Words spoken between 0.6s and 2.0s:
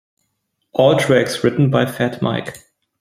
All tracks written by